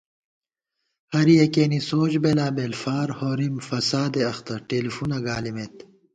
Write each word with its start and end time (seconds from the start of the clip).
ہر 1.13 1.27
یَکِیَنی 1.41 1.79
سوچ 1.89 2.13
بېلابېل 2.23 2.73
فار 2.81 3.09
ہورِم 3.17 3.55
فسادے 3.67 4.21
اختہ 4.31 4.55
ٹېلیفُونہ 4.67 5.17
گالِمېت 5.25 5.75